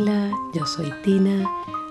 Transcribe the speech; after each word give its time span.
Hola, 0.00 0.30
yo 0.54 0.64
soy 0.64 0.92
Tina. 1.02 1.44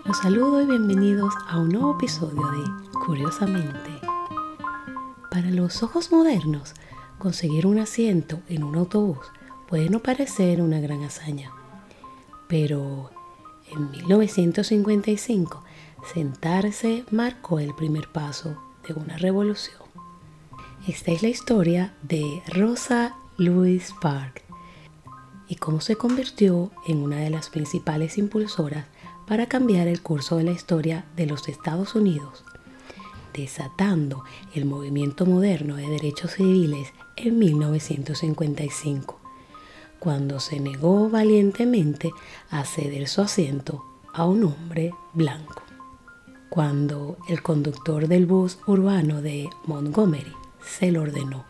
Los 0.06 0.20
saludo 0.20 0.62
y 0.62 0.66
bienvenidos 0.66 1.34
a 1.46 1.60
un 1.60 1.68
nuevo 1.68 1.96
episodio 1.96 2.42
de 2.52 2.64
Curiosamente. 3.06 4.00
Para 5.30 5.52
los 5.52 5.84
ojos 5.84 6.10
modernos, 6.10 6.74
conseguir 7.20 7.68
un 7.68 7.80
asiento 7.80 8.40
en 8.48 8.64
un 8.64 8.78
autobús 8.78 9.30
puede 9.68 9.90
no 9.90 10.00
parecer 10.00 10.62
una 10.62 10.80
gran 10.80 11.04
hazaña. 11.04 11.52
Pero 12.48 13.12
en 13.74 13.92
1955, 13.92 15.66
sentarse 16.14 17.04
marcó 17.12 17.60
el 17.60 17.76
primer 17.76 18.10
paso 18.14 18.58
de 18.88 18.94
una 18.94 19.18
revolución. 19.18 19.82
Esta 20.88 21.12
es 21.12 21.24
la 21.24 21.28
historia 21.28 21.94
de 22.04 22.42
Rosa 22.54 23.18
Louise 23.38 23.94
Park 24.00 24.47
y 25.48 25.56
cómo 25.56 25.82
se 25.82 25.96
convirtió 25.96 26.72
en 26.86 27.02
una 27.02 27.18
de 27.18 27.30
las 27.30 27.50
principales 27.50 28.18
impulsoras 28.18 28.86
para 29.28 29.48
cambiar 29.48 29.88
el 29.88 30.02
curso 30.02 30.38
de 30.38 30.44
la 30.44 30.52
historia 30.52 31.06
de 31.16 31.26
los 31.26 31.48
Estados 31.48 31.96
Unidos, 31.96 32.44
desatando 33.34 34.24
el 34.54 34.66
movimiento 34.66 35.26
moderno 35.26 35.76
de 35.76 35.88
derechos 35.88 36.32
civiles 36.36 36.94
en 37.16 37.38
1955, 37.38 39.20
cuando 40.00 40.40
se 40.40 40.60
negó 40.60 41.10
valientemente 41.10 42.12
a 42.50 42.64
ceder 42.64 43.08
su 43.08 43.22
asiento 43.22 43.84
a 44.14 44.26
un 44.26 44.44
hombre 44.46 44.94
blanco. 45.14 45.64
Cuando 46.50 47.18
el 47.28 47.42
conductor 47.42 48.08
del 48.08 48.26
bus 48.26 48.60
urbano 48.66 49.22
de 49.22 49.50
Montgomery 49.66 50.34
se 50.66 50.92
lo 50.92 51.02
ordenó. 51.02 51.46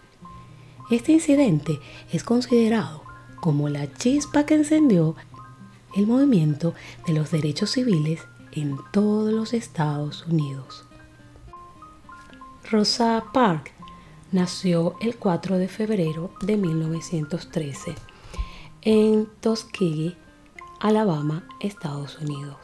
Este 0.90 1.12
incidente 1.12 1.80
es 2.12 2.23
considerado 2.23 3.06
como 3.41 3.70
la 3.70 3.91
chispa 3.94 4.46
que 4.46 4.55
encendió 4.55 5.16
el 5.95 6.08
movimiento 6.08 6.73
de 7.06 7.14
los 7.14 7.31
derechos 7.31 7.72
civiles 7.72 8.22
en 8.52 8.78
todos 8.92 9.34
los 9.34 9.53
Estados 9.53 10.25
Unidos. 10.28 10.86
Rosa 12.70 13.23
Parks 13.34 13.72
nació 14.31 14.95
el 15.00 15.16
4 15.16 15.58
de 15.58 15.67
febrero 15.67 16.31
de 16.42 16.58
1913 16.58 17.95
en 18.81 19.28
Tuskegee, 19.42 20.17
Alabama, 20.80 21.48
Estados 21.59 22.20
Unidos. 22.20 22.58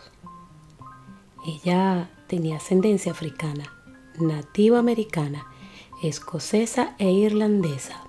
Ella 1.46 2.10
tenía 2.28 2.58
ascendencia 2.58 3.12
africana, 3.12 3.74
nativa 4.20 4.80
americana, 4.80 5.46
escocesa 6.02 6.96
e 7.00 7.12
irlandesa. 7.12 8.04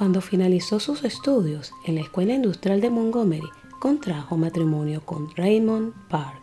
Cuando 0.00 0.22
finalizó 0.22 0.80
sus 0.80 1.04
estudios 1.04 1.74
en 1.84 1.96
la 1.96 2.00
Escuela 2.00 2.32
Industrial 2.32 2.80
de 2.80 2.88
Montgomery, 2.88 3.50
contrajo 3.78 4.38
matrimonio 4.38 5.02
con 5.04 5.28
Raymond 5.36 5.92
Park. 6.08 6.40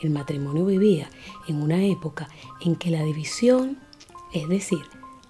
El 0.00 0.10
matrimonio 0.10 0.64
vivía 0.64 1.10
en 1.48 1.60
una 1.60 1.84
época 1.84 2.28
en 2.60 2.76
que 2.76 2.92
la 2.92 3.02
división, 3.02 3.80
es 4.32 4.48
decir, 4.48 4.84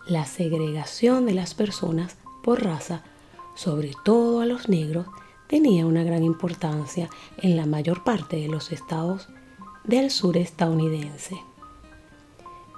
la 0.06 0.26
segregación 0.26 1.24
de 1.24 1.32
las 1.32 1.54
personas 1.54 2.18
por 2.44 2.62
raza, 2.62 3.02
sobre 3.54 3.92
todo 4.04 4.42
a 4.42 4.46
los 4.46 4.68
negros, 4.68 5.06
tenía 5.46 5.86
una 5.86 6.04
gran 6.04 6.22
importancia 6.22 7.08
en 7.38 7.56
la 7.56 7.64
mayor 7.64 8.04
parte 8.04 8.36
de 8.36 8.48
los 8.48 8.70
estados 8.70 9.30
del 9.84 10.10
sur 10.10 10.36
estadounidense. 10.36 11.40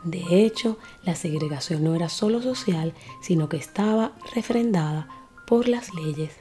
De 0.04 0.44
hecho, 0.44 0.76
la 1.02 1.14
segregación 1.14 1.82
no 1.82 1.94
era 1.94 2.10
solo 2.10 2.42
social, 2.42 2.92
sino 3.22 3.48
que 3.48 3.56
estaba 3.56 4.12
refrendada 4.34 5.08
por 5.46 5.66
las 5.66 5.94
leyes. 5.94 6.32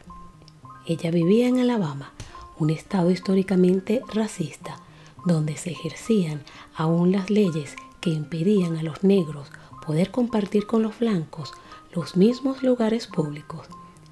Ella 0.85 1.11
vivía 1.11 1.47
en 1.47 1.59
Alabama, 1.59 2.11
un 2.59 2.69
estado 2.69 3.09
históricamente 3.09 4.01
racista, 4.13 4.81
donde 5.25 5.55
se 5.55 5.71
ejercían 5.71 6.43
aún 6.75 7.13
las 7.13 7.29
leyes 7.29 7.75
que 8.01 8.09
impedían 8.09 8.75
a 8.75 8.83
los 8.83 9.03
negros 9.03 9.49
poder 9.85 10.11
compartir 10.11 10.67
con 10.67 10.83
los 10.83 10.99
blancos 10.99 11.53
los 11.93 12.17
mismos 12.17 12.63
lugares 12.63 13.07
públicos, 13.07 13.67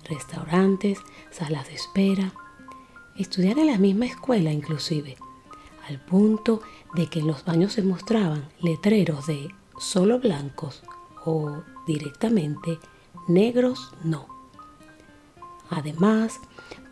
restaurantes, 0.05 0.99
salas 1.29 1.67
de 1.67 1.75
espera, 1.75 2.33
estudiar 3.17 3.59
en 3.59 3.67
la 3.67 3.77
misma 3.77 4.05
escuela 4.05 4.51
inclusive 4.51 5.17
al 5.91 5.99
punto 5.99 6.61
de 6.95 7.07
que 7.07 7.19
en 7.19 7.27
los 7.27 7.45
baños 7.45 7.73
se 7.73 7.83
mostraban 7.83 8.49
letreros 8.61 9.27
de 9.27 9.53
solo 9.77 10.19
blancos 10.19 10.83
o 11.25 11.63
directamente 11.85 12.79
negros 13.27 13.91
no. 14.03 14.27
Además, 15.69 16.39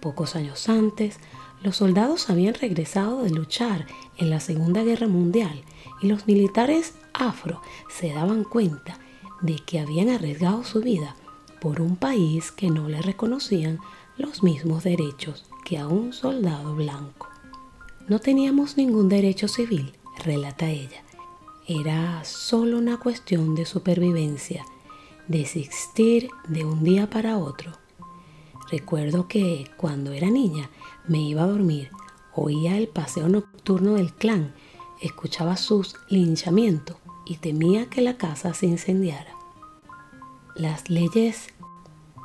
pocos 0.01 0.35
años 0.35 0.69
antes, 0.69 1.19
los 1.63 1.77
soldados 1.77 2.29
habían 2.29 2.53
regresado 2.53 3.23
de 3.23 3.31
luchar 3.31 3.85
en 4.17 4.29
la 4.29 4.39
Segunda 4.39 4.83
Guerra 4.83 5.07
Mundial 5.07 5.63
y 6.01 6.07
los 6.07 6.27
militares 6.27 6.93
afro 7.13 7.61
se 7.89 8.13
daban 8.13 8.43
cuenta 8.43 8.99
de 9.41 9.55
que 9.55 9.79
habían 9.79 10.09
arriesgado 10.09 10.63
su 10.63 10.81
vida 10.81 11.15
por 11.61 11.81
un 11.81 11.95
país 11.95 12.51
que 12.51 12.69
no 12.69 12.87
le 12.87 13.01
reconocían 13.01 13.79
los 14.17 14.43
mismos 14.43 14.83
derechos 14.83 15.45
que 15.65 15.77
a 15.77 15.87
un 15.87 16.13
soldado 16.13 16.75
blanco. 16.75 17.28
No 18.09 18.17
teníamos 18.17 18.75
ningún 18.75 19.07
derecho 19.07 19.47
civil, 19.47 19.93
relata 20.25 20.67
ella. 20.67 21.03
Era 21.67 22.23
solo 22.23 22.79
una 22.79 22.97
cuestión 22.97 23.53
de 23.53 23.67
supervivencia, 23.67 24.65
de 25.27 25.41
existir 25.41 26.31
de 26.47 26.65
un 26.65 26.83
día 26.83 27.07
para 27.07 27.37
otro. 27.37 27.71
Recuerdo 28.71 29.27
que 29.27 29.69
cuando 29.77 30.11
era 30.11 30.31
niña 30.31 30.71
me 31.07 31.19
iba 31.19 31.43
a 31.43 31.47
dormir, 31.47 31.91
oía 32.33 32.77
el 32.77 32.87
paseo 32.87 33.29
nocturno 33.29 33.93
del 33.93 34.11
clan, 34.11 34.55
escuchaba 35.01 35.55
sus 35.55 35.95
linchamientos 36.09 36.97
y 37.27 37.37
temía 37.37 37.91
que 37.91 38.01
la 38.01 38.17
casa 38.17 38.55
se 38.55 38.65
incendiara. 38.65 39.35
Las 40.55 40.89
leyes 40.89 41.49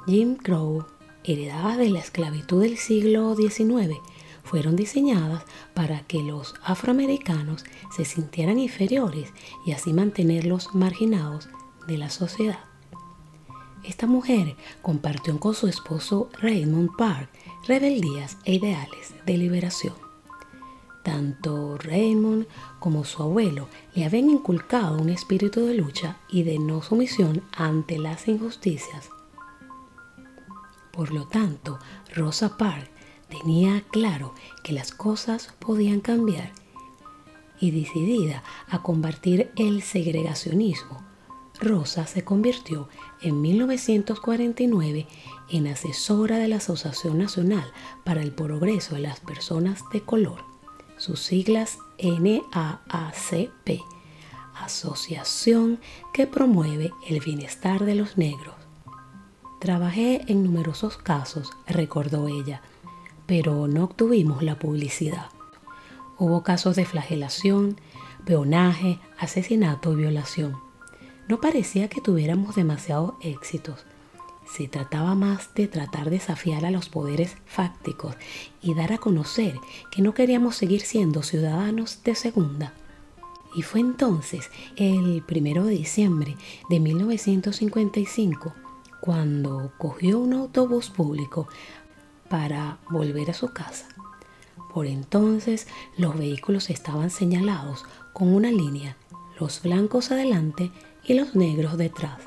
Jim 0.07 0.37
Crow, 0.37 0.87
heredadas 1.25 1.77
de 1.77 1.91
la 1.91 1.99
esclavitud 1.99 2.63
del 2.63 2.79
siglo 2.79 3.37
XIX, 3.37 4.01
fueron 4.45 4.77
diseñadas 4.77 5.43
para 5.75 6.01
que 6.07 6.23
los 6.23 6.55
afroamericanos 6.63 7.65
se 7.95 8.05
sintieran 8.05 8.59
inferiores 8.59 9.33
y 9.67 9.73
así 9.73 9.93
mantenerlos 9.93 10.75
marginados 10.75 11.49
de 11.89 11.99
la 11.99 12.11
sociedad. 12.11 12.61
Esta 13.83 14.07
mujer 14.07 14.57
compartió 14.81 15.39
con 15.41 15.55
su 15.55 15.67
esposo 15.67 16.31
Raymond 16.41 16.91
Park 16.97 17.29
rebeldías 17.67 18.39
e 18.45 18.55
ideales 18.55 19.15
de 19.27 19.37
liberación. 19.37 19.95
Tanto 21.03 21.77
Raymond 21.77 22.47
como 22.79 23.05
su 23.05 23.23
abuelo 23.23 23.69
le 23.95 24.07
habían 24.07 24.31
inculcado 24.31 24.97
un 24.97 25.11
espíritu 25.11 25.67
de 25.67 25.75
lucha 25.75 26.17
y 26.31 26.45
de 26.45 26.59
no 26.59 26.81
sumisión 26.81 27.43
ante 27.53 27.99
las 27.99 28.27
injusticias. 28.27 29.11
Por 30.91 31.13
lo 31.13 31.27
tanto, 31.27 31.79
Rosa 32.15 32.57
Parks 32.57 32.94
tenía 33.29 33.83
claro 33.91 34.35
que 34.63 34.73
las 34.73 34.93
cosas 34.93 35.55
podían 35.59 36.01
cambiar 36.01 36.53
y 37.61 37.71
decidida 37.71 38.43
a 38.69 38.83
combatir 38.83 39.51
el 39.57 39.83
segregacionismo, 39.83 41.05
Rosa 41.61 42.07
se 42.07 42.25
convirtió 42.25 42.89
en 43.23 43.41
1949 43.41 45.07
en 45.51 45.67
asesora 45.67 46.39
de 46.39 46.49
la 46.49 46.57
Asociación 46.57 47.19
Nacional 47.19 47.73
para 48.05 48.23
el 48.23 48.33
Progreso 48.33 48.97
de 48.97 49.03
las 49.03 49.21
Personas 49.21 49.83
de 49.93 50.03
Color, 50.03 50.45
sus 50.97 51.21
siglas 51.21 51.79
NAACP, 51.99 53.81
asociación 54.57 55.81
que 56.13 56.27
promueve 56.27 56.93
el 57.09 57.21
bienestar 57.21 57.85
de 57.85 57.95
los 57.95 58.19
negros. 58.19 58.55
Trabajé 59.61 60.25
en 60.31 60.43
numerosos 60.43 60.97
casos, 60.99 61.51
recordó 61.67 62.29
ella, 62.29 62.63
pero 63.27 63.67
no 63.69 63.85
obtuvimos 63.85 64.43
la 64.43 64.59
publicidad. 64.59 65.27
Hubo 66.19 66.43
casos 66.43 66.77
de 66.77 66.85
flagelación, 66.85 67.81
peonaje, 68.25 69.01
asesinato 69.19 69.93
y 69.93 69.97
violación. 69.97 70.57
No 71.29 71.41
parecía 71.41 71.89
que 71.89 72.01
tuviéramos 72.01 72.55
demasiados 72.55 73.15
éxitos. 73.21 73.85
Se 74.47 74.69
trataba 74.69 75.15
más 75.15 75.55
de 75.55 75.69
tratar 75.69 76.05
de 76.05 76.13
desafiar 76.13 76.67
a 76.67 76.71
los 76.71 76.89
poderes 76.89 77.37
fácticos 77.47 78.15
y 78.61 78.75
dar 78.75 78.93
a 78.93 78.99
conocer 78.99 79.59
que 79.91 80.03
no 80.03 80.13
queríamos 80.13 80.57
seguir 80.57 80.83
siendo 80.83 81.23
ciudadanos 81.23 82.03
de 82.05 82.15
segunda. 82.15 82.75
Y 83.57 83.63
fue 83.63 83.81
entonces, 83.81 84.51
el 84.77 85.23
primero 85.23 85.65
de 85.65 85.75
diciembre 85.75 86.37
de 86.69 86.81
1955, 86.81 88.53
cuando 89.01 89.73
cogió 89.79 90.19
un 90.19 90.35
autobús 90.35 90.91
público 90.91 91.49
para 92.35 92.79
volver 92.91 93.31
a 93.31 93.33
su 93.33 93.53
casa. 93.53 93.87
Por 94.73 94.87
entonces 94.87 95.69
los 95.97 96.19
vehículos 96.19 96.69
estaban 96.69 97.11
señalados 97.11 97.85
con 98.13 98.35
una 98.35 98.51
línea, 98.51 98.97
los 99.39 99.63
blancos 99.63 100.11
adelante 100.11 100.73
y 101.05 101.15
los 101.15 101.37
negros 101.37 101.79
detrás. 101.79 102.19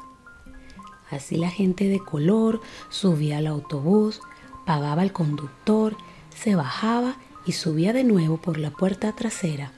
Así 1.12 1.36
la 1.36 1.50
gente 1.50 1.90
de 1.90 2.00
color 2.00 2.62
subía 2.88 3.40
al 3.40 3.48
autobús, 3.48 4.22
pagaba 4.66 5.02
al 5.02 5.12
conductor, 5.12 5.98
se 6.34 6.56
bajaba 6.56 7.18
y 7.46 7.52
subía 7.52 7.92
de 7.92 8.06
nuevo 8.06 8.38
por 8.38 8.60
la 8.60 8.72
puerta 8.72 9.14
trasera. 9.14 9.74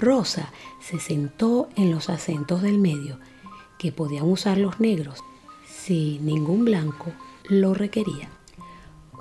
Rosa 0.00 0.48
se 0.80 0.98
sentó 0.98 1.68
en 1.76 1.90
los 1.90 2.08
asentos 2.08 2.62
del 2.62 2.78
medio, 2.78 3.18
que 3.78 3.92
podían 3.92 4.24
usar 4.24 4.56
los 4.56 4.80
negros 4.80 5.18
si 5.68 6.18
ningún 6.22 6.64
blanco 6.64 7.12
lo 7.50 7.74
requería. 7.74 8.30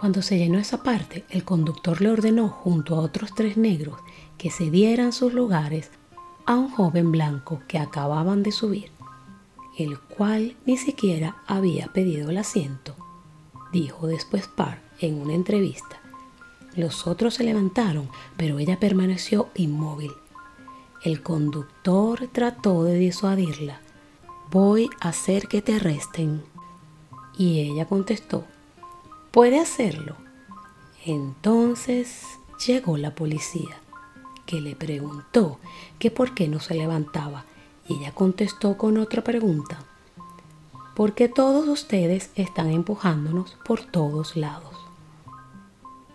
Cuando 0.01 0.24
se 0.24 0.39
llenó 0.39 0.57
esa 0.57 0.81
parte, 0.81 1.25
el 1.30 1.44
conductor 1.44 2.01
le 2.01 2.09
ordenó 2.09 2.50
junto 2.50 2.95
a 2.95 3.01
otros 3.01 3.36
tres 3.36 3.56
negros 3.56 4.00
que 4.39 4.50
se 4.50 4.71
dieran 4.71 5.13
sus 5.13 5.31
lugares 5.31 5.92
a 6.48 6.56
un 6.56 6.71
joven 6.71 7.12
blanco 7.12 7.62
que 7.68 7.77
acababan 7.77 8.42
de 8.42 8.51
subir, 8.51 8.89
el 9.77 10.00
cual 10.00 10.57
ni 10.65 10.75
siquiera 10.77 11.36
había 11.45 11.86
pedido 11.89 12.31
el 12.31 12.39
asiento, 12.39 12.95
dijo 13.71 14.07
después 14.07 14.48
Parr 14.48 14.80
en 15.01 15.21
una 15.21 15.36
entrevista. 15.36 16.01
Los 16.75 17.06
otros 17.06 17.36
se 17.36 17.44
levantaron, 17.44 18.09
pero 18.38 18.57
ella 18.57 18.80
permaneció 18.80 19.50
inmóvil. 19.53 20.13
El 21.03 21.21
conductor 21.21 22.27
trató 22.31 22.86
de 22.86 22.95
disuadirla. 22.95 23.81
Voy 24.50 24.89
a 25.00 25.09
hacer 25.09 25.48
que 25.48 25.62
te 25.62 25.75
arresten. 25.75 26.42
Y 27.38 27.59
ella 27.59 27.86
contestó, 27.86 28.45
puede 29.31 29.59
hacerlo. 29.59 30.15
Entonces 31.05 32.23
llegó 32.65 32.97
la 32.97 33.15
policía, 33.15 33.77
que 34.45 34.61
le 34.61 34.75
preguntó 34.75 35.59
que 35.97 36.11
por 36.11 36.33
qué 36.33 36.47
no 36.47 36.59
se 36.59 36.75
levantaba. 36.75 37.45
Y 37.87 37.95
ella 37.95 38.13
contestó 38.13 38.77
con 38.77 38.97
otra 38.97 39.23
pregunta, 39.23 39.79
porque 40.95 41.27
todos 41.27 41.67
ustedes 41.67 42.29
están 42.35 42.69
empujándonos 42.69 43.57
por 43.65 43.81
todos 43.83 44.35
lados. 44.35 44.75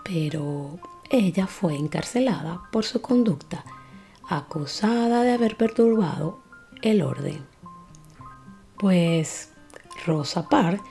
Pero 0.04 0.78
ella 1.10 1.46
fue 1.46 1.74
encarcelada 1.74 2.62
por 2.70 2.84
su 2.84 3.02
conducta, 3.02 3.64
acusada 4.28 5.22
de 5.22 5.32
haber 5.32 5.56
perturbado 5.56 6.40
el 6.82 7.02
orden. 7.02 7.44
Pues 8.78 9.50
Rosa 10.04 10.48
Parks 10.48 10.82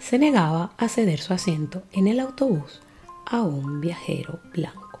se 0.00 0.18
negaba 0.18 0.72
a 0.78 0.88
ceder 0.88 1.20
su 1.20 1.32
asiento 1.32 1.82
en 1.92 2.08
el 2.08 2.20
autobús 2.20 2.80
a 3.26 3.42
un 3.42 3.80
viajero 3.80 4.40
blanco. 4.52 4.98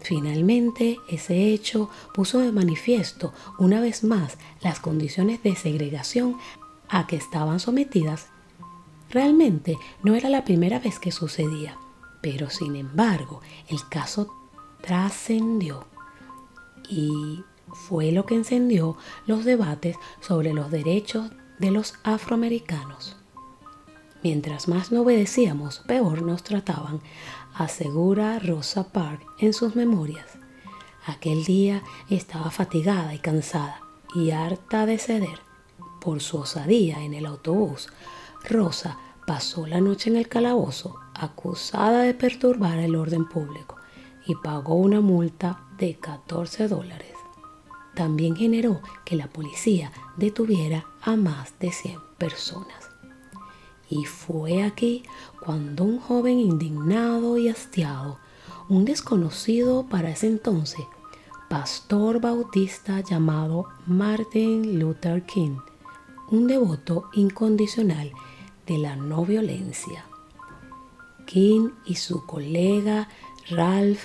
Finalmente, 0.00 0.98
ese 1.08 1.52
hecho 1.52 1.90
puso 2.14 2.40
de 2.40 2.52
manifiesto 2.52 3.32
una 3.58 3.80
vez 3.80 4.04
más 4.04 4.38
las 4.60 4.80
condiciones 4.80 5.42
de 5.42 5.56
segregación 5.56 6.36
a 6.88 7.06
que 7.06 7.16
estaban 7.16 7.60
sometidas. 7.60 8.28
Realmente 9.10 9.78
no 10.02 10.14
era 10.14 10.28
la 10.28 10.44
primera 10.44 10.78
vez 10.78 10.98
que 10.98 11.12
sucedía, 11.12 11.78
pero 12.20 12.50
sin 12.50 12.76
embargo 12.76 13.40
el 13.68 13.88
caso 13.88 14.34
trascendió 14.80 15.86
y 16.88 17.44
fue 17.72 18.12
lo 18.12 18.24
que 18.24 18.34
encendió 18.34 18.96
los 19.26 19.44
debates 19.44 19.96
sobre 20.20 20.52
los 20.52 20.70
derechos 20.70 21.30
de 21.58 21.70
los 21.70 21.94
afroamericanos. 22.04 23.16
Mientras 24.22 24.66
más 24.66 24.90
no 24.90 25.02
obedecíamos, 25.02 25.80
peor 25.86 26.22
nos 26.22 26.42
trataban, 26.42 27.00
asegura 27.54 28.38
Rosa 28.38 28.92
Park 28.92 29.24
en 29.38 29.52
sus 29.52 29.76
memorias. 29.76 30.38
Aquel 31.06 31.44
día 31.44 31.82
estaba 32.10 32.50
fatigada 32.50 33.14
y 33.14 33.18
cansada 33.18 33.80
y 34.14 34.30
harta 34.30 34.86
de 34.86 34.98
ceder. 34.98 35.40
Por 36.00 36.20
su 36.20 36.38
osadía 36.38 37.02
en 37.02 37.14
el 37.14 37.26
autobús, 37.26 37.88
Rosa 38.48 38.98
pasó 39.26 39.66
la 39.66 39.80
noche 39.80 40.10
en 40.10 40.16
el 40.16 40.28
calabozo 40.28 40.96
acusada 41.14 42.02
de 42.02 42.14
perturbar 42.14 42.78
el 42.78 42.96
orden 42.96 43.28
público 43.28 43.76
y 44.26 44.34
pagó 44.36 44.74
una 44.74 45.00
multa 45.00 45.64
de 45.78 45.96
14 45.96 46.68
dólares. 46.68 47.12
También 47.94 48.36
generó 48.36 48.80
que 49.04 49.16
la 49.16 49.28
policía 49.28 49.92
detuviera 50.16 50.86
a 51.02 51.16
más 51.16 51.58
de 51.58 51.72
100 51.72 51.98
personas. 52.18 52.90
Y 53.90 54.04
fue 54.04 54.62
aquí 54.62 55.02
cuando 55.44 55.84
un 55.84 55.98
joven 55.98 56.38
indignado 56.38 57.38
y 57.38 57.48
hastiado, 57.48 58.18
un 58.68 58.84
desconocido 58.84 59.86
para 59.86 60.10
ese 60.10 60.26
entonces, 60.26 60.84
pastor 61.48 62.20
bautista 62.20 63.00
llamado 63.00 63.66
Martin 63.86 64.78
Luther 64.78 65.24
King, 65.24 65.56
un 66.30 66.46
devoto 66.46 67.08
incondicional 67.14 68.12
de 68.66 68.78
la 68.78 68.96
no 68.96 69.24
violencia. 69.24 70.04
King 71.24 71.70
y 71.86 71.94
su 71.94 72.26
colega 72.26 73.08
Ralph 73.50 74.04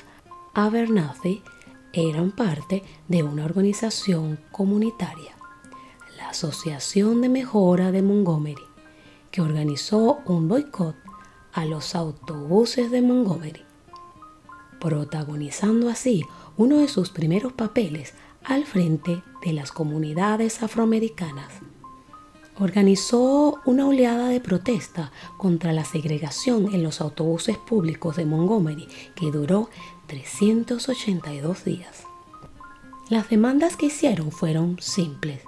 Abernathy 0.53 1.41
eran 1.91 2.31
parte 2.31 2.83
de 3.07 3.23
una 3.23 3.45
organización 3.45 4.39
comunitaria, 4.51 5.35
la 6.17 6.29
Asociación 6.29 7.21
de 7.21 7.29
Mejora 7.29 7.91
de 7.91 8.01
Montgomery, 8.01 8.63
que 9.33 9.41
organizó 9.41 10.19
un 10.27 10.47
boicot 10.47 10.95
a 11.53 11.65
los 11.65 11.95
autobuses 11.95 12.91
de 12.91 13.01
Montgomery, 13.01 13.65
protagonizando 14.79 15.89
así 15.89 16.23
uno 16.55 16.77
de 16.77 16.87
sus 16.87 17.09
primeros 17.09 17.51
papeles 17.51 18.13
al 18.43 18.63
frente 18.63 19.23
de 19.43 19.53
las 19.53 19.71
comunidades 19.71 20.61
afroamericanas. 20.61 21.51
Organizó 22.59 23.59
una 23.65 23.87
oleada 23.87 24.27
de 24.27 24.39
protesta 24.39 25.11
contra 25.37 25.73
la 25.73 25.83
segregación 25.83 26.71
en 26.71 26.83
los 26.83 27.01
autobuses 27.01 27.57
públicos 27.57 28.17
de 28.17 28.25
Montgomery 28.25 28.87
que 29.15 29.31
duró 29.31 29.67
382 30.05 31.65
días. 31.65 32.03
Las 33.09 33.29
demandas 33.29 33.77
que 33.77 33.87
hicieron 33.87 34.31
fueron 34.31 34.77
simples 34.79 35.41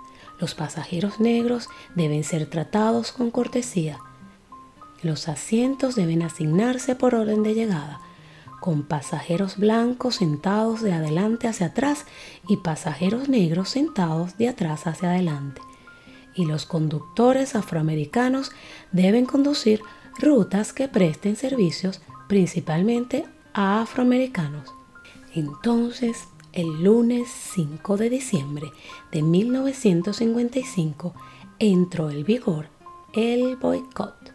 los 0.46 0.54
pasajeros 0.54 1.20
negros 1.20 1.70
deben 1.96 2.24
ser 2.24 2.46
tratados 2.46 3.12
con 3.12 3.32
cortesía. 3.32 3.98
Los 5.02 5.28
asientos 5.28 5.96
deben 5.96 6.22
asignarse 6.22 6.94
por 6.94 7.16
orden 7.16 7.42
de 7.42 7.56
llegada, 7.56 8.00
con 8.62 8.84
pasajeros 8.84 9.58
blancos 9.58 10.18
sentados 10.18 10.84
de 10.84 10.94
adelante 10.94 11.48
hacia 11.48 11.66
atrás 11.66 12.06
y 12.48 12.58
pasajeros 12.58 13.28
negros 13.28 13.70
sentados 13.70 14.38
de 14.38 14.50
atrás 14.50 14.86
hacia 14.86 15.10
adelante. 15.10 15.64
Y 16.36 16.46
los 16.46 16.68
conductores 16.68 17.56
afroamericanos 17.56 18.52
deben 18.92 19.26
conducir 19.26 19.82
rutas 20.20 20.74
que 20.74 20.88
presten 20.88 21.38
servicios 21.38 22.02
principalmente 22.28 23.26
a 23.56 23.82
afroamericanos. 23.82 24.72
Entonces, 25.34 26.28
el 26.56 26.84
lunes 26.84 27.30
5 27.54 27.98
de 27.98 28.10
diciembre 28.10 28.72
de 29.12 29.22
1955 29.22 31.14
entró 31.60 32.10
en 32.10 32.24
vigor 32.24 32.70
el 33.14 33.58
boicot. 33.58 34.34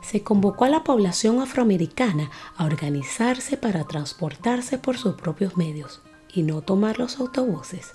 Se 0.00 0.22
convocó 0.22 0.64
a 0.64 0.70
la 0.70 0.84
población 0.84 1.40
afroamericana 1.40 2.30
a 2.56 2.64
organizarse 2.64 3.58
para 3.58 3.84
transportarse 3.84 4.78
por 4.78 4.96
sus 4.96 5.14
propios 5.16 5.58
medios 5.58 6.00
y 6.32 6.42
no 6.42 6.62
tomar 6.62 6.98
los 6.98 7.20
autobuses. 7.20 7.92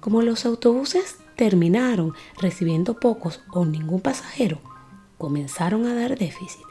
Como 0.00 0.20
los 0.20 0.44
autobuses 0.44 1.16
terminaron 1.36 2.12
recibiendo 2.38 3.00
pocos 3.00 3.40
o 3.50 3.64
ningún 3.64 4.00
pasajero, 4.00 4.60
comenzaron 5.16 5.86
a 5.86 5.94
dar 5.94 6.18
déficit 6.18 6.67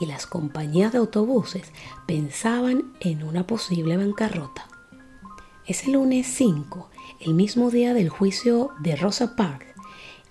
y 0.00 0.06
las 0.06 0.26
compañías 0.26 0.92
de 0.92 0.98
autobuses 0.98 1.70
pensaban 2.06 2.92
en 3.00 3.22
una 3.22 3.46
posible 3.46 3.96
bancarrota. 3.96 4.66
Ese 5.66 5.90
lunes 5.90 6.26
5, 6.26 6.88
el 7.20 7.34
mismo 7.34 7.70
día 7.70 7.94
del 7.94 8.08
juicio 8.08 8.70
de 8.80 8.96
Rosa 8.96 9.36
Parks, 9.36 9.66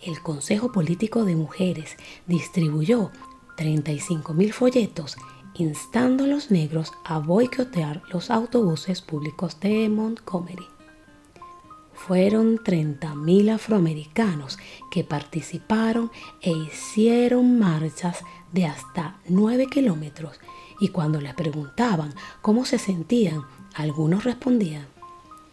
el 0.02 0.22
Consejo 0.22 0.72
Político 0.72 1.24
de 1.24 1.36
Mujeres 1.36 1.98
distribuyó 2.26 3.12
35 3.58 4.34
mil 4.34 4.54
folletos 4.54 5.18
instando 5.56 6.24
a 6.24 6.28
los 6.28 6.52
negros 6.52 6.94
a 7.04 7.20
boicotear 7.20 8.02
los 8.12 8.32
autobuses 8.32 9.02
públicos 9.02 9.60
de 9.60 9.90
Montgomery. 9.90 10.66
Fueron 12.08 12.58
30.000 12.58 13.54
afroamericanos 13.54 14.58
que 14.90 15.04
participaron 15.04 16.12
e 16.42 16.52
hicieron 16.52 17.60
marchas 17.60 18.24
de 18.52 18.66
hasta 18.66 19.20
9 19.28 19.68
kilómetros 19.68 20.40
y 20.80 20.90
cuando 20.90 21.22
les 21.22 21.34
preguntaban 21.36 22.14
cómo 22.42 22.66
se 22.66 22.80
sentían, 22.80 23.44
algunos 23.76 24.24
respondían, 24.24 24.88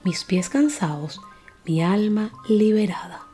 mis 0.05 0.25
pies 0.25 0.49
cansados, 0.49 1.21
mi 1.67 1.83
alma 1.83 2.33
liberada. 2.49 3.26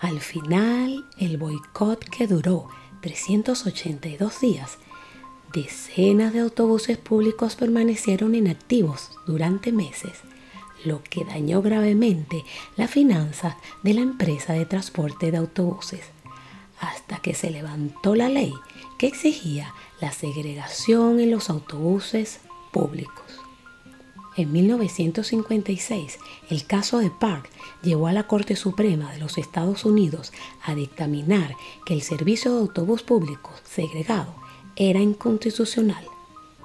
Al 0.00 0.20
final, 0.20 1.04
el 1.18 1.36
boicot 1.36 2.04
que 2.04 2.26
duró 2.26 2.68
382 3.02 4.40
días, 4.40 4.78
decenas 5.52 6.32
de 6.32 6.40
autobuses 6.40 6.98
públicos 6.98 7.54
permanecieron 7.54 8.34
inactivos 8.34 9.10
durante 9.26 9.72
meses, 9.72 10.22
lo 10.84 11.02
que 11.02 11.24
dañó 11.24 11.62
gravemente 11.62 12.44
la 12.76 12.88
finanza 12.88 13.56
de 13.82 13.94
la 13.94 14.00
empresa 14.00 14.52
de 14.52 14.66
transporte 14.66 15.30
de 15.30 15.38
autobuses 15.38 16.00
hasta 16.80 17.18
que 17.18 17.34
se 17.34 17.50
levantó 17.50 18.14
la 18.14 18.28
ley 18.28 18.52
que 18.98 19.06
exigía 19.06 19.72
la 20.00 20.12
segregación 20.12 21.20
en 21.20 21.30
los 21.30 21.50
autobuses 21.50 22.40
públicos. 22.72 23.24
En 24.36 24.50
1956, 24.50 26.18
el 26.50 26.66
caso 26.66 26.98
de 26.98 27.10
Park 27.10 27.48
llevó 27.82 28.08
a 28.08 28.12
la 28.12 28.26
Corte 28.26 28.56
Suprema 28.56 29.12
de 29.12 29.18
los 29.18 29.38
Estados 29.38 29.84
Unidos 29.84 30.32
a 30.64 30.74
dictaminar 30.74 31.54
que 31.86 31.94
el 31.94 32.02
servicio 32.02 32.52
de 32.52 32.60
autobús 32.60 33.02
público 33.02 33.52
segregado 33.64 34.34
era 34.74 35.00
inconstitucional. 35.00 36.04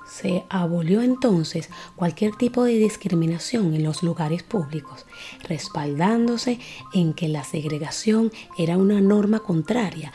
Se 0.10 0.44
abolió 0.50 1.02
entonces 1.02 1.70
cualquier 1.96 2.36
tipo 2.36 2.64
de 2.64 2.78
discriminación 2.78 3.74
en 3.76 3.84
los 3.84 4.02
lugares 4.04 4.44
públicos, 4.44 5.06
respaldándose 5.48 6.60
en 6.94 7.14
que 7.14 7.28
la 7.28 7.44
segregación 7.44 8.32
era 8.58 8.78
una 8.78 9.02
norma 9.02 9.40
contraria 9.40 10.12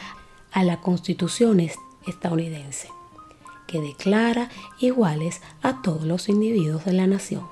a 0.52 0.64
la 0.64 0.80
Constitución 0.80 1.60
estadounidense 2.06 2.88
que 3.66 3.80
declara 3.80 4.50
iguales 4.78 5.40
a 5.62 5.82
todos 5.82 6.04
los 6.04 6.28
individuos 6.28 6.84
de 6.84 6.92
la 6.92 7.06
nación. 7.06 7.46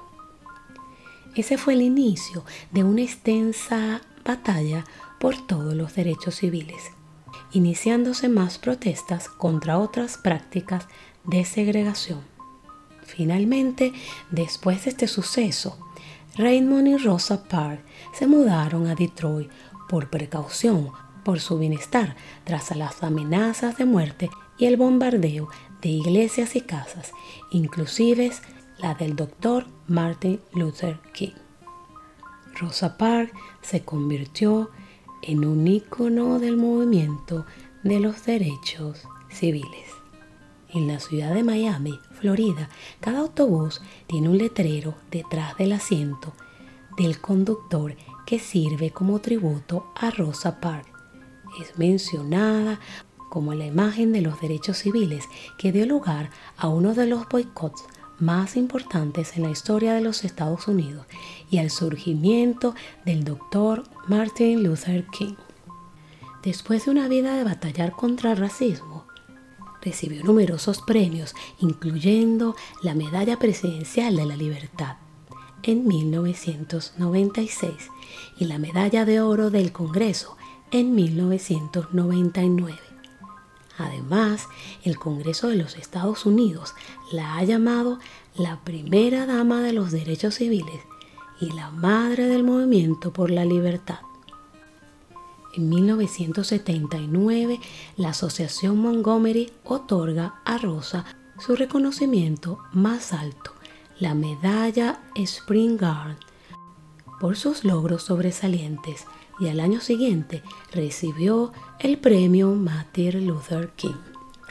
Ese 1.35 1.57
fue 1.57 1.75
el 1.75 1.83
inicio 1.83 2.45
de 2.71 2.85
una 2.85 3.03
extensa 3.03 4.03
batalla 4.25 4.85
por 5.19 5.47
todos 5.47 5.75
los 5.75 5.95
derechos 5.95 6.37
civiles, 6.37 6.91
iniciándose 7.53 8.29
más 8.29 8.59
protestas 8.59 9.29
contra 9.29 9.79
otras 9.79 10.19
prácticas 10.19 10.89
de 11.25 11.45
segregación. 11.45 12.32
Finalmente, 13.05 13.93
después 14.31 14.85
de 14.85 14.91
este 14.91 15.07
suceso, 15.07 15.79
Raymond 16.37 16.89
y 16.89 16.97
Rosa 16.97 17.45
Park 17.45 17.85
se 18.15 18.27
mudaron 18.27 18.87
a 18.87 18.95
Detroit 18.95 19.51
por 19.89 20.09
precaución 20.09 20.91
por 21.25 21.41
su 21.41 21.59
bienestar 21.59 22.17
tras 22.45 22.75
las 22.75 23.03
amenazas 23.03 23.77
de 23.77 23.85
muerte 23.85 24.31
y 24.59 24.67
el 24.67 24.77
bombardeo 24.77 25.49
de 25.81 25.89
iglesias 25.91 26.57
y 26.57 26.63
casas, 26.63 27.13
inclusive 27.51 28.31
la 28.79 28.95
del 28.95 29.15
doctor 29.17 29.67
Martin 29.87 30.41
Luther 30.53 30.99
King. 31.13 31.33
Rosa 32.55 32.97
Parks 32.97 33.33
se 33.61 33.83
convirtió 33.83 34.71
en 35.23 35.45
un 35.45 35.67
ícono 35.67 36.39
del 36.39 36.57
movimiento 36.57 37.47
de 37.83 38.01
los 38.01 38.25
derechos 38.25 39.03
civiles. 39.31 39.91
En 40.69 40.89
la 40.89 41.01
ciudad 41.01 41.35
de 41.35 41.45
Miami, 41.45 41.99
Cada 43.01 43.19
autobús 43.19 43.83
tiene 44.07 44.29
un 44.29 44.39
letrero 44.39 44.95
detrás 45.11 45.57
del 45.57 45.73
asiento 45.73 46.33
del 46.97 47.21
conductor 47.21 47.97
que 48.27 48.39
sirve 48.39 48.91
como 48.91 49.19
tributo 49.21 49.93
a 49.97 50.11
Rosa 50.11 50.61
Parks. 50.61 50.89
Es 51.61 51.77
mencionada 51.79 52.79
como 53.29 53.55
la 53.55 53.67
imagen 53.67 54.13
de 54.13 54.21
los 54.21 54.41
derechos 54.41 54.79
civiles 54.79 55.25
que 55.59 55.73
dio 55.73 55.85
lugar 55.85 56.31
a 56.57 56.69
uno 56.69 56.95
de 56.95 57.07
los 57.07 57.29
boicots 57.29 57.85
más 58.21 58.57
importantes 58.57 59.37
en 59.37 59.43
la 59.43 59.51
historia 59.51 59.95
de 59.95 60.01
los 60.01 60.25
Estados 60.25 60.69
Unidos 60.69 61.07
y 61.51 61.59
al 61.59 61.71
surgimiento 61.71 62.77
del 63.05 63.25
doctor 63.25 63.83
Martin 64.07 64.63
Luther 64.63 65.07
King. 65.07 65.35
Después 66.45 66.85
de 66.85 66.93
una 66.93 67.09
vida 67.09 67.37
de 67.37 67.43
batallar 67.43 67.93
contra 67.93 68.33
el 68.33 68.37
racismo, 68.37 69.07
recibió 69.83 70.25
numerosos 70.25 70.81
premios, 70.81 71.35
incluyendo 71.61 72.57
la 72.83 72.95
Medalla 72.95 73.39
Presidencial 73.39 74.17
de 74.17 74.25
la 74.27 74.37
Libertad 74.37 74.97
en 75.63 75.87
1996 75.87 77.73
y 78.39 78.47
la 78.47 78.59
Medalla 78.59 79.05
de 79.05 79.21
Oro 79.21 79.51
del 79.51 79.73
Congreso 79.73 80.37
en 80.71 80.95
1999. 80.95 82.79
Además, 83.79 84.49
el 84.85 84.99
Congreso 84.99 85.49
de 85.49 85.57
los 85.57 85.77
Estados 85.77 86.27
Unidos 86.27 86.75
la 87.11 87.37
ha 87.37 87.45
llamado 87.45 87.99
la 88.37 88.61
primera 88.65 89.27
dama 89.27 89.63
de 89.63 89.73
los 89.73 89.91
derechos 89.91 90.37
civiles 90.37 90.81
y 91.41 91.51
la 91.53 91.71
madre 91.71 92.27
del 92.27 92.45
movimiento 92.45 93.13
por 93.13 93.31
la 93.31 93.45
libertad. 93.45 94.01
En 95.55 95.69
1979, 95.69 97.61
la 97.97 98.11
Asociación 98.11 98.79
Montgomery 98.79 99.53
otorga 99.65 100.41
a 100.45 100.57
Rosa 100.57 101.05
su 101.39 101.57
reconocimiento 101.57 102.59
más 102.73 103.13
alto, 103.13 103.53
la 103.99 104.15
medalla 104.15 105.03
Spring 105.15 105.77
Guard, 105.77 106.17
por 107.21 107.37
sus 107.37 107.65
logros 107.65 108.05
sobresalientes 108.05 109.07
y 109.41 109.49
al 109.49 109.61
año 109.61 109.81
siguiente 109.81 110.43
recibió 110.73 111.53
el 111.81 111.99
premio 111.99 112.55
Martin 112.55 113.27
Luther 113.27 113.73
King. 113.77 114.01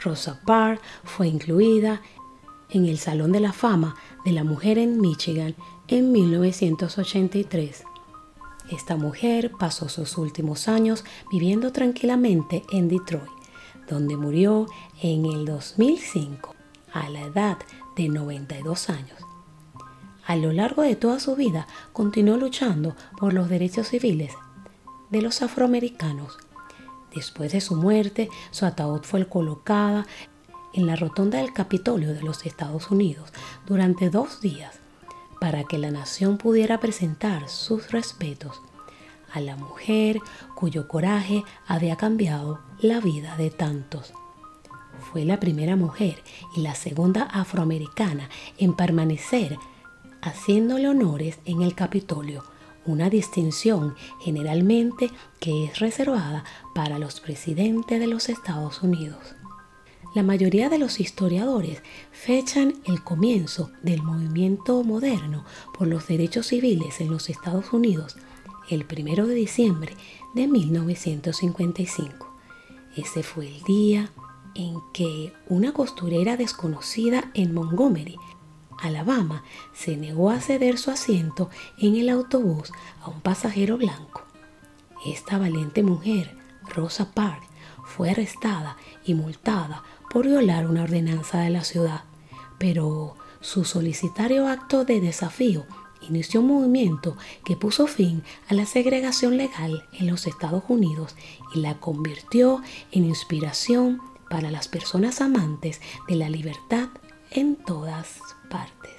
Rosa 0.02 0.40
Parks 0.46 0.82
fue 1.04 1.28
incluida 1.28 2.00
en 2.70 2.86
el 2.86 2.98
Salón 2.98 3.32
de 3.32 3.40
la 3.40 3.52
Fama 3.52 3.96
de 4.24 4.32
la 4.32 4.44
Mujer 4.44 4.78
en 4.78 5.00
Michigan 5.00 5.54
en 5.88 6.12
1983. 6.12 7.84
Esta 8.72 8.96
mujer 8.96 9.52
pasó 9.58 9.90
sus 9.90 10.16
últimos 10.16 10.66
años 10.66 11.04
viviendo 11.30 11.72
tranquilamente 11.72 12.62
en 12.72 12.88
Detroit, 12.88 13.28
donde 13.86 14.16
murió 14.16 14.66
en 15.02 15.26
el 15.26 15.44
2005 15.44 16.54
a 16.90 17.10
la 17.10 17.20
edad 17.20 17.58
de 17.96 18.08
92 18.08 18.88
años. 18.88 19.18
A 20.24 20.36
lo 20.36 20.52
largo 20.52 20.80
de 20.80 20.96
toda 20.96 21.20
su 21.20 21.36
vida 21.36 21.66
continuó 21.92 22.38
luchando 22.38 22.96
por 23.18 23.34
los 23.34 23.50
derechos 23.50 23.88
civiles 23.88 24.32
de 25.10 25.20
los 25.20 25.42
afroamericanos. 25.42 26.38
Después 27.14 27.52
de 27.52 27.60
su 27.60 27.76
muerte, 27.76 28.30
su 28.52 28.64
ataúd 28.64 29.02
fue 29.02 29.28
colocada 29.28 30.06
en 30.72 30.86
la 30.86 30.96
rotonda 30.96 31.40
del 31.40 31.52
Capitolio 31.52 32.14
de 32.14 32.22
los 32.22 32.46
Estados 32.46 32.90
Unidos 32.90 33.34
durante 33.66 34.08
dos 34.08 34.40
días 34.40 34.81
para 35.42 35.64
que 35.64 35.76
la 35.76 35.90
nación 35.90 36.38
pudiera 36.38 36.78
presentar 36.78 37.48
sus 37.48 37.90
respetos 37.90 38.62
a 39.32 39.40
la 39.40 39.56
mujer 39.56 40.20
cuyo 40.54 40.86
coraje 40.86 41.42
había 41.66 41.96
cambiado 41.96 42.60
la 42.78 43.00
vida 43.00 43.36
de 43.36 43.50
tantos. 43.50 44.14
Fue 45.00 45.24
la 45.24 45.40
primera 45.40 45.74
mujer 45.74 46.22
y 46.54 46.60
la 46.60 46.76
segunda 46.76 47.24
afroamericana 47.24 48.28
en 48.56 48.74
permanecer 48.74 49.58
haciéndole 50.20 50.88
honores 50.88 51.40
en 51.44 51.62
el 51.62 51.74
Capitolio 51.74 52.44
una 52.84 53.10
distinción 53.10 53.96
generalmente 54.20 55.10
que 55.40 55.64
es 55.64 55.80
reservada 55.80 56.44
para 56.72 57.00
los 57.00 57.18
presidentes 57.18 57.98
de 57.98 58.06
los 58.06 58.28
Estados 58.28 58.80
Unidos. 58.84 59.34
La 60.14 60.22
mayoría 60.22 60.68
de 60.68 60.78
los 60.78 61.00
historiadores 61.00 61.82
fechan 62.10 62.74
el 62.84 63.02
comienzo 63.02 63.70
del 63.82 64.02
movimiento 64.02 64.82
moderno 64.84 65.44
por 65.76 65.88
los 65.88 66.06
derechos 66.06 66.48
civiles 66.48 67.00
en 67.00 67.10
los 67.10 67.30
Estados 67.30 67.72
Unidos 67.72 68.16
el 68.68 68.86
1 68.90 69.26
de 69.26 69.34
diciembre 69.34 69.96
de 70.34 70.48
1955. 70.48 72.28
Ese 72.96 73.22
fue 73.22 73.48
el 73.48 73.62
día 73.62 74.10
en 74.54 74.76
que 74.92 75.32
una 75.48 75.72
costurera 75.72 76.36
desconocida 76.36 77.30
en 77.34 77.54
Montgomery 77.54 78.16
Alabama, 78.82 79.44
se 79.72 79.96
negó 79.96 80.30
a 80.30 80.40
ceder 80.40 80.76
su 80.76 80.90
asiento 80.90 81.48
en 81.78 81.96
el 81.96 82.08
autobús 82.08 82.72
a 83.00 83.10
un 83.10 83.20
pasajero 83.20 83.78
blanco. 83.78 84.22
Esta 85.06 85.38
valiente 85.38 85.82
mujer, 85.82 86.36
Rosa 86.74 87.12
Parks, 87.12 87.46
fue 87.84 88.10
arrestada 88.10 88.76
y 89.04 89.14
multada 89.14 89.84
por 90.12 90.26
violar 90.26 90.66
una 90.68 90.82
ordenanza 90.82 91.38
de 91.38 91.50
la 91.50 91.64
ciudad, 91.64 92.04
pero 92.58 93.16
su 93.40 93.64
solicitario 93.64 94.46
acto 94.46 94.84
de 94.84 95.00
desafío 95.00 95.64
inició 96.02 96.40
un 96.40 96.48
movimiento 96.48 97.16
que 97.44 97.56
puso 97.56 97.86
fin 97.86 98.22
a 98.48 98.54
la 98.54 98.66
segregación 98.66 99.38
legal 99.38 99.88
en 99.92 100.08
los 100.08 100.26
Estados 100.26 100.64
Unidos 100.68 101.16
y 101.54 101.60
la 101.60 101.80
convirtió 101.80 102.60
en 102.90 103.04
inspiración 103.06 104.02
para 104.28 104.50
las 104.50 104.68
personas 104.68 105.20
amantes 105.22 105.80
de 106.08 106.16
la 106.16 106.28
libertad 106.28 106.88
en 107.30 107.56
todas 107.56 108.18
partes. 108.50 108.92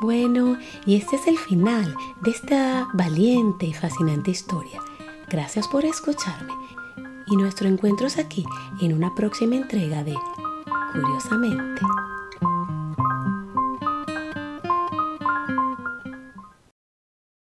Bueno, 0.00 0.58
y 0.86 0.96
este 0.96 1.16
es 1.16 1.26
el 1.26 1.38
final 1.38 1.96
de 2.22 2.30
esta 2.30 2.88
valiente 2.94 3.66
y 3.66 3.72
fascinante 3.72 4.30
historia. 4.30 4.80
Gracias 5.28 5.66
por 5.68 5.84
escucharme 5.84 6.52
y 7.32 7.36
nuestro 7.36 7.66
encuentro 7.66 8.06
es 8.06 8.18
aquí 8.18 8.44
en 8.82 8.92
una 8.92 9.14
próxima 9.14 9.56
entrega 9.56 10.04
de 10.04 10.14
Curiosamente. 10.92 11.80